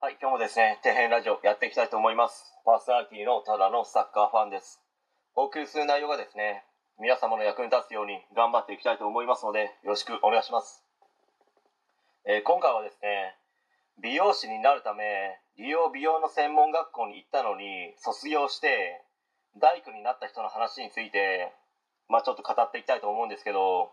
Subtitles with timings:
[0.00, 2.54] はい、今日もですね、底辺ラジオやっていきたいと思います。
[2.64, 4.78] パーソナリティのただのサッカーファンです。
[5.34, 6.62] お送りする内容がですね、
[7.02, 10.86] 皆様の役に立つように頑張っていきたいと思いますので、よろしくお願いします。
[12.30, 13.34] えー今回はですね、
[13.98, 19.02] 美容師になるため、理容美容の専門学校に行ったのに、卒業して、
[19.58, 21.50] 大工になった人の話について、
[22.06, 23.90] まあちょっと語っていきたいと思うんですけど、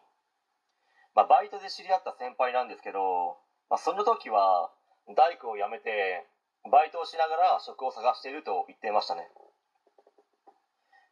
[1.16, 3.42] まあバイトで知り合った先輩なんですけど、
[3.74, 4.70] まあその時は、
[5.14, 6.26] 大工を辞めて
[6.72, 9.30] バイトをしながら職を探していると言っていましたね。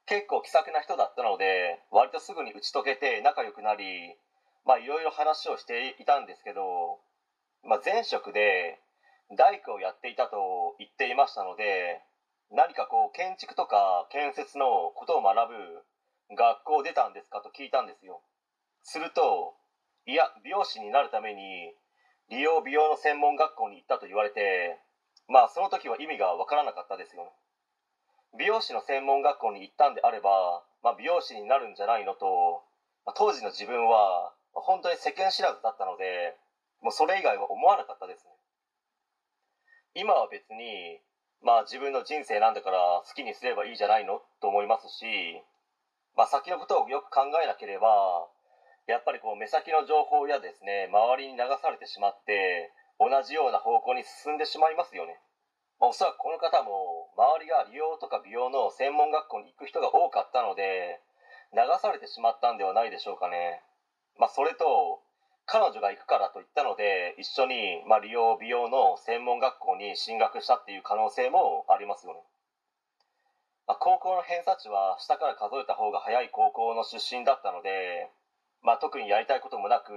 [0.05, 4.16] 結構気さくな人だったので割とすぐに打ち解けて仲良くなり
[4.66, 7.00] まあいろいろ話をしていたんですけど、
[7.64, 8.80] まあ、前職で
[9.38, 12.02] 大工をやっていたと言っていましたので
[12.52, 18.22] 何かこう建築とか建設のことを学ぶ学校出たんですかと聞いたんですよ。
[18.84, 19.55] すると
[20.05, 21.73] いや美容師になるために
[22.30, 24.80] 理容美容の専門学校に行ったと言われて
[25.27, 27.30] まあその時は意味がわからなかったですよね。
[28.38, 32.64] 美容師の専門学校に行ったんであれば、まあ、美容師になるんじゃないのと、
[33.06, 36.38] まあ当時の自分は本当に世間知らずだったので
[36.81, 38.31] もうそれ以外は思わなかったですね。
[39.95, 41.00] 今は別に
[41.42, 45.06] まあ自分の人生なんだから好きにすればいいじゃないのと思いますし
[46.17, 48.28] まあ先のことをよく考えなければ
[48.88, 55.20] やっぱりこう目先の情報やですね周りに流されてしまって同じような方向に進んでしまいますよね、
[55.80, 61.00] まあ、おそらくこの方も周りが理容とか美容の専門学校に行く人が多かったので
[61.56, 63.62] 流されてしまったんではないでしょうかね。
[64.17, 65.02] まあそれと
[65.45, 72.20] 彼女が行くからと言ったので一緒に、まあ、理容美容の専門学校に進学したっていう可能性もありますよね。
[73.68, 78.09] まあ、高校の偏差値は下から数えた方が早い高校の出身だったので、
[78.64, 79.92] まあ、特にやりたいこともなく、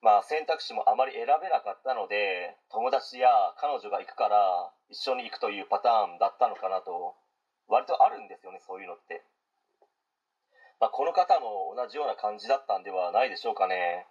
[0.00, 3.28] まあ、選択肢もあまり選べなかったので友達や
[3.58, 7.18] 彼女が行くから一緒に行くというパターンだったのかなと
[7.66, 9.26] 割とあるんですよねそういうのって、
[10.80, 14.06] まあ、この方も同じような感じだったんではないでしょうかね、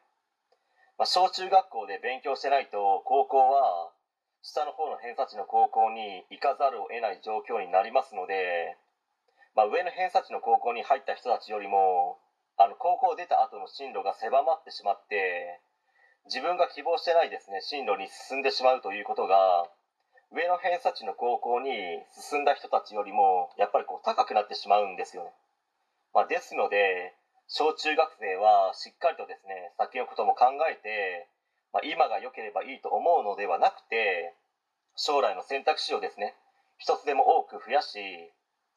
[1.00, 3.96] まあ、小中学校で勉強してないと高校は
[4.44, 8.76] 下の方の偏差値の高校に行かざるを得ない状況になりますので、
[9.56, 12.20] まあ、上の偏差値の高校に入った人たちよりも
[12.58, 15.62] あの高校出た後の進路が狭まってしまって
[16.26, 19.66] 自分が希望してないですね進路に進んでしまうということが
[20.34, 21.72] 上の偏差値の高校に
[22.18, 25.32] 進んだ人たちよりもやっぱりこう高くなってしまうんですよね、
[26.14, 27.16] まあ、ですので
[27.48, 31.30] 小中学生はしっかりとですね先のことも考えて
[31.74, 34.34] まあ、今が良ければいいと思うのではなくて
[34.96, 36.34] 将来の選択肢をですね
[36.78, 38.00] 一つでも多く増やし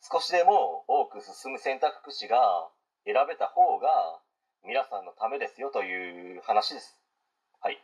[0.02, 2.68] 少しでも多く進む選択肢が
[3.04, 4.20] 選べた方が
[4.64, 6.98] 皆さんのためですよという話です。
[7.60, 7.78] はい、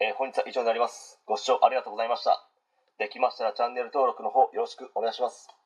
[0.00, 1.20] えー本日は以上になります。
[1.26, 2.48] ご視聴ありがとうございました。
[2.98, 5.56] できましたらチャンネル登録の方よろしくお願いします。